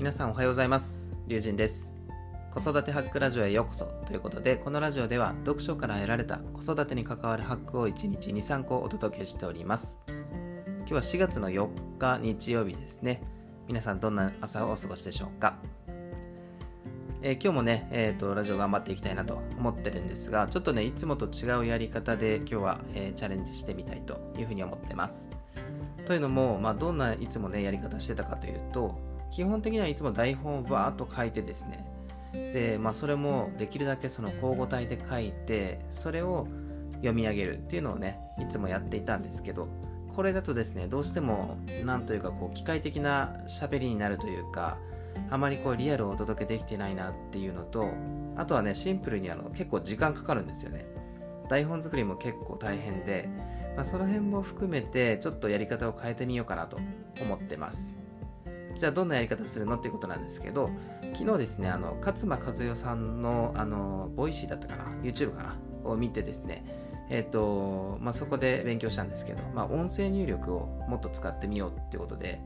[0.00, 1.06] 皆さんおはようございます。
[1.26, 1.92] 龍神です。
[2.50, 9.98] 子育てハックラジオへようこそということでこのラジオでは読書から得られた子育てに関わるハックを1日23個お届けしております。
[10.06, 13.22] 今日は4月の4日日曜日ですね。
[13.68, 15.58] 皆さんどんな朝をお過ごしでしょうか？
[17.20, 25.28] えー、今日もね、えーと、ラジオ頑張っていきたいなと思ってるんですが、ちょっとね、いつもと違うやり方で今日は、えー、チャレンジしてみたいというふうに思ってます。
[26.06, 31.84] というのも、まあ、どんないつもね、やり方してたかというと、基本的にはいつも台本をバーっと書いてですね、
[32.32, 36.46] で、まあ、それもできるだけその交互体で書いて、それを
[36.94, 39.68] 読み上げるっていうのをね、いつもやっていたんですけど、
[40.14, 44.78] これだとですね、どうしても、なんというか、こう、機械的な喋りになるというか、
[45.30, 47.88] あまりこうリアルをお届けできてないなっていうのと
[48.36, 50.86] あとはねシンプルにあの結構時間かかるんですよね。
[51.48, 53.28] 台本作りも結構大変で、
[53.74, 56.78] まあ、その辺も含めてちょっとやり方を変えてみようかなと
[57.20, 57.92] 思ってます。
[58.80, 60.70] じゃあどんなやり方するのっていうことなんですけど
[61.12, 66.64] 昨日ですねあの勝間和代さんのあのボイシーだったかな YouTube かなを見てですね
[67.10, 72.40] えっ、ー、とまあ、そこで勉強したんですけど、まあ、音声入力をもっと使ってみようっていうことで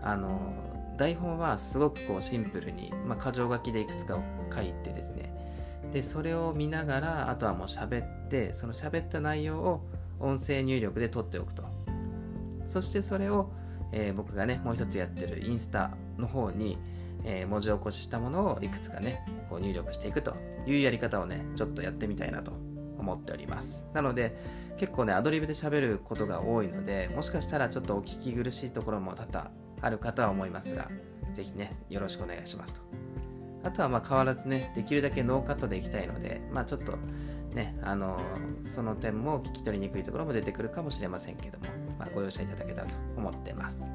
[0.00, 0.54] あの
[0.96, 4.22] 台本はすごくこうシンプルに、まあ、箇条書きでいくつかを
[4.54, 5.34] 書いてですね
[5.92, 9.84] でそれを見ながらあとはもう喋ってその喋った内容を
[10.18, 11.74] 音声入力で取っておくと。
[12.66, 13.50] そしてそれを、
[13.92, 16.78] えー、僕がねもう一つやってるインスタの方に、
[17.24, 22.52] えー、文字起こししたものをいくつかねこう入力していくというやり方をねちょっとやってみたいなと
[22.98, 24.36] 思っておりますなので
[24.78, 29.50] 結構ねアドリブで喋ることが多いのでもしかしたらちょっとお聞き苦しいところも多々
[29.84, 30.88] ある方は思いますが、
[31.34, 32.80] ぜひね、よろしくお願いしますと。
[33.62, 36.96] あとはまあ変わらずね、できるだけノーカットでいきたいので、まあちょっと
[37.54, 38.18] ね、あの
[38.62, 41.66] その点も聞き取りにくいところも出てくるかもしれませんけども、
[42.14, 43.82] ご容赦いただけたらと思ってます。
[43.82, 43.88] は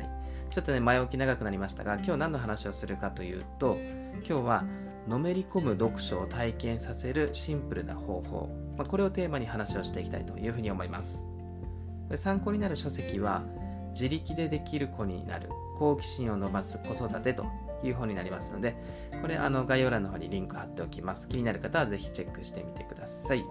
[0.00, 0.10] い、
[0.50, 3.78] ちょっとね、前置き長くなりましたが、今日何の話をするかというと、
[4.16, 4.64] 今日は
[5.06, 11.22] のめり込む読書を体験させるシンプルな方法、まあ、これをテーマに話をしていきたいというふうに思います。
[12.16, 13.44] 参考になる書籍は、
[13.90, 17.46] 自力でできる子になる好奇心を伸ばす子育てと
[17.82, 18.76] いう本になりますので
[19.20, 23.44] これあの概要欄の方にリンク貼っておきます気になる方はぜひチェックしてみてください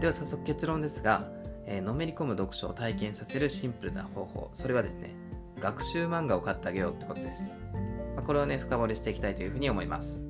[0.00, 1.28] では早速結論ですが、
[1.70, 4.50] えー、のめり込む読書を体験させるシンプルな方法。
[4.54, 5.14] それはですね
[5.60, 7.56] 学習漫画を買ってあげようってことです、
[8.16, 10.20] まあ、これをね深掘りしていきたいというふうに思います。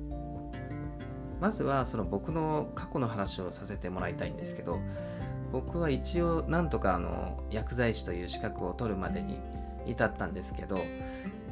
[1.39, 4.79] まずはその僕の過去の話をさせてもらいたいんですけど
[5.51, 9.39] 僕は一応なんとかあの薬剤師という資格を取るまでに
[9.87, 10.77] 至ったんですけど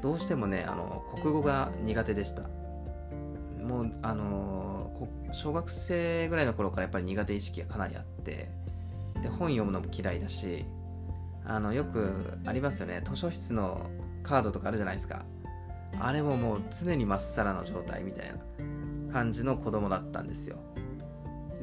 [0.01, 2.43] どうしてもねあの国語が苦手でした。
[3.63, 4.91] もうあの
[5.31, 8.49] 小学生ぐらいの頃からやっぱり苦手意識がかなりあって
[9.21, 10.65] で本読むのも嫌いだし
[11.45, 13.01] あのよくありますよね。
[13.03, 13.89] 図書室の
[14.23, 15.25] カードとかあるじゃないですか。
[15.99, 20.57] あれももう常にまっさらの状態みたいな感じの子供だったんですよ。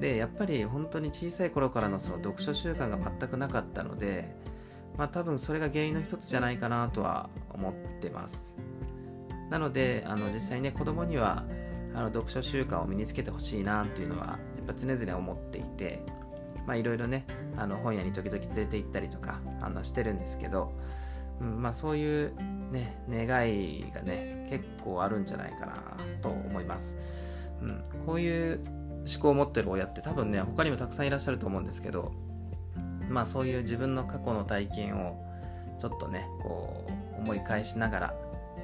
[0.01, 4.35] でやっぱり本当に小さい頃からのその読書習慣が全くなかったので
[4.99, 8.55] まあ多分それが原因の一つじゃないかなとは思ってます。
[9.51, 11.45] なのであの実際ね子供には
[11.95, 16.03] あの読書習慣を身につけてほしいなっていうのはやっぱ常々思っていて
[16.67, 20.73] まあいろいろねあの本屋に時々連れて行ったりとかあのしてるんですけど、
[21.41, 22.35] うん、まあそういう
[22.71, 25.83] ね願いがね結構あるんじゃないかな
[26.23, 26.97] と思います、
[27.63, 28.61] うん、こういう
[29.07, 32.13] 思考を持ってる親って多分ね他にもたくさんいらっしゃると思うんですけど
[33.09, 35.25] まあそういう自分の過去の体験を
[35.79, 36.85] ちょっとねこ
[37.17, 38.15] う思い返しながら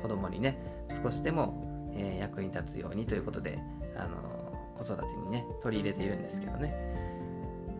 [0.01, 0.59] 子供にね
[1.03, 3.59] 少しでも、えー、役に立つようにということで
[3.97, 4.43] あの
[4.75, 6.75] 子育てにね取り入れているんですけどね、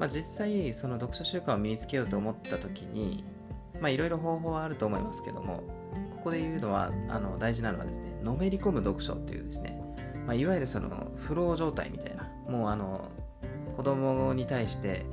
[0.03, 3.23] まあ、実際その読書習慣を身につけようと思った時に
[3.85, 5.63] いろいろ方法はあると思いますけども
[6.11, 9.81] ここで言うのはあの大事なのはですねのめり込む読書っていうですね
[10.27, 13.11] まあ、いわゆるそのフロー状態みたいなもうあの
[13.77, 15.07] 子供に対して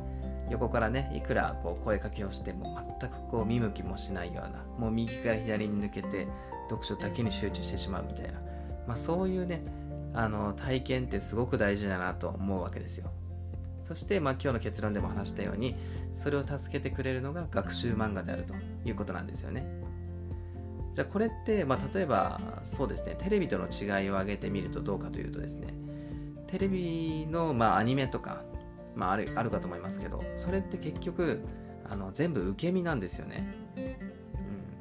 [0.50, 6.28] 横からねいくらこう声かけをしても全くこう見向きもしないようなもう右から左に抜けて
[6.68, 8.34] 読書だけに集中してしまうみたいな、
[8.88, 9.64] まあ、そういうね
[10.14, 13.12] あの体験ってすごく大事だなと思うわけですよ。
[13.90, 15.76] そして、まあ、今日の結論でも話したように
[16.14, 18.54] それを助けてくれるのが学習漫画であると
[18.86, 19.66] いうことなんですよね。
[20.94, 25.74] じゃあこれって、まあ、例えばそうですねテレビとの違いを挙げてみるとどうかというとですね
[26.46, 28.44] テレビの、まあ、アニメとか、
[28.96, 31.40] まあ、あるあるかと思いますけどそれって結局
[31.90, 33.56] あの全部受け身なんですよね、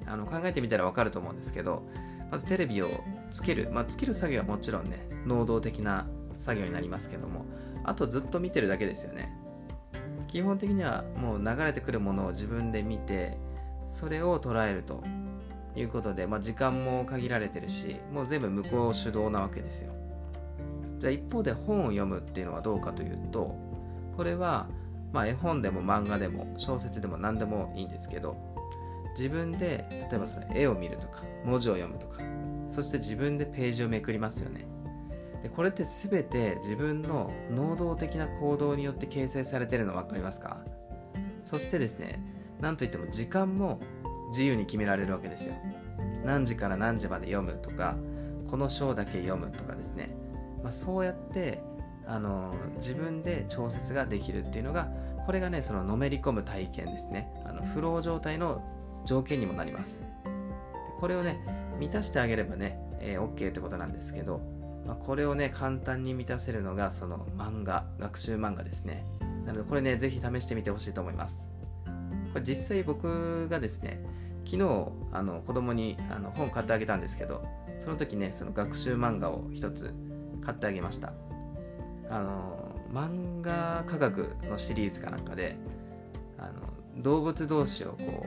[0.05, 1.83] うん、あの考えてみたら分かると思うんですけど
[2.31, 2.89] まずテレビを
[3.31, 6.07] つける、まあ、つける作業はもちろんね能動的な
[6.37, 7.45] 作業になりますけども
[7.89, 9.33] あとずっと見てるだけですよね。
[10.29, 13.39] 基本的にはもう流れてくるものを自分で見て
[13.87, 15.03] それを捉えると
[15.75, 19.93] いうことで、まあ、時間も限られてるしもう全部向こう主導なわけですよ。
[20.99, 23.57] じゃあ一方で本を読むっていうのはどうかというと
[24.17, 24.67] これは、
[25.13, 28.37] まあ、絵本でも漫画でも小説でも何でもいいんですけど
[29.17, 32.21] 自分で例えばその絵を見るとか文字を読むとか
[32.71, 34.67] そして自分でページをめくりますよね。
[35.43, 40.59] でこれって全て自分の能動的な行動によって形成されてるの分かりますか？
[41.45, 42.21] そしてですね
[42.61, 43.81] なんといっても時間も
[44.31, 45.55] 自由に決められるわけですよ。
[46.25, 47.97] 何時から何時まで読むとか
[48.51, 50.11] この章だけ読むとかですね、
[50.63, 51.63] まあ、そうやって
[52.07, 54.89] あの自分で調節ができるっていうのが
[55.27, 57.31] これがねそののめり込む体験ですね。
[57.45, 58.63] あのフロー状態の
[59.05, 60.01] 条件にもなります。
[60.99, 61.39] これをね
[61.79, 64.41] 満たしてあげればね、えー、OK ってことなんですけど、
[64.89, 69.05] まあ、これをね簡単に満たせるのがその漫画学習漫画ですね。
[69.45, 71.47] なのでこれねぜひ試してみてほしいと思います。
[72.33, 74.03] これ実際僕がですね
[74.47, 77.45] 昨日あの子供にあの本買ってあげたんですけど
[77.79, 79.93] その時ねその学習漫画を一つ
[80.41, 81.13] 買ってあげました。
[82.09, 85.59] あの漫画科学のシリーズかなんかで
[86.39, 88.27] あの動物同士をこ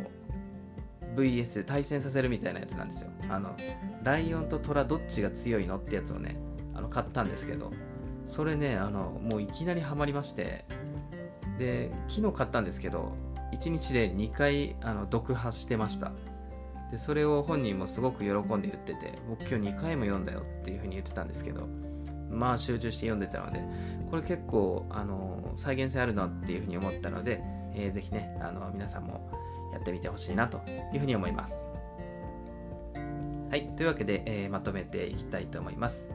[1.16, 3.10] う VS 対戦させるみたいなやつなんですよ。
[3.30, 3.56] あの
[4.04, 6.36] ライオンとトラどっちが強いのってやつをね
[6.82, 7.72] の買ったんですけど
[8.28, 10.66] それねあのもういきなりハマりまして
[11.58, 13.14] で昨日買ったんですけど
[13.54, 16.12] 1日で2回あの読破してました。
[16.92, 21.66] でそれを本人もすごく喜んで言ってて僕今日2回も読んだよっていう風に言ってたんですけど
[22.30, 23.62] まあ集中して読んでたので
[24.10, 27.42] これ結構あの再現性あるなっていう風に思ったので、
[27.74, 29.30] えー、ぜひねあの皆さんも
[29.72, 30.60] やってみてほしいなと
[30.94, 31.64] いうふうに思います。
[33.50, 36.06] はいというわけで、えー、まとめていきたいと思います。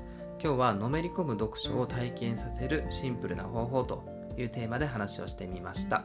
[0.42, 4.04] 今日はのめり込む読書を体験させるシンプルな方法と
[4.36, 6.04] いうテーマで話をしてみました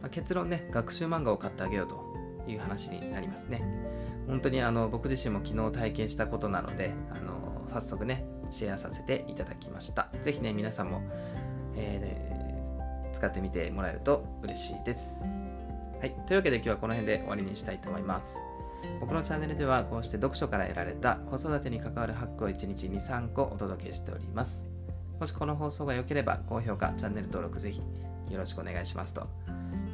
[0.00, 2.04] まあ、結論ね、学習漫画を買ってあげようと
[2.48, 3.62] いう話になりますね。
[4.26, 10.08] 本当にあの僕自身も昨日体験したことなので、あの早速ね、シェアさせていただきました。
[10.22, 11.02] ぜひね、皆さんも、
[11.74, 15.24] えー、使ってみてもらえると嬉しいです。
[16.00, 16.14] はい。
[16.26, 18.38] というわけで今日はこの辺で終わりにしたいと思います。
[19.00, 24.64] 僕のチャンネルではこうして読書から得られた子育てに関わるハックを1日2、3個お届けしております。
[25.20, 27.80] もしこの放送が良ければ高評価、チャンネル登録ぜひ
[28.30, 29.26] よろしくお願いしますと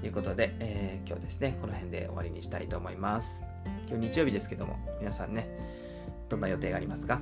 [0.02, 3.44] いうことで、えー、今日ですね、この辺で終わりにしたいと思います。
[3.88, 5.48] 今日日曜日ですけども、皆さんね、
[6.28, 7.20] どんな予定がありますか？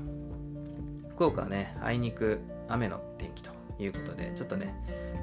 [1.11, 4.75] 福岡はね、あいにく雨の天気ということで、ちょっとね、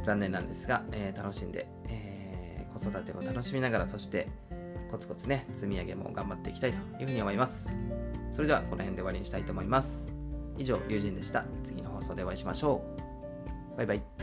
[0.04, 4.28] 残念なんですが、えー、楽しんで、えー、子育てを楽しみながら、そして
[4.90, 7.70] コツコツね、積み上げも頑張っていきたいというふうに思います。
[8.32, 10.08] それでは、この辺で終わりにしたいと思います。
[10.58, 11.46] 以上、龍神でした。
[11.64, 12.82] 次の放送でお会いしましょ
[13.74, 13.78] う。
[13.78, 14.17] バイバイ。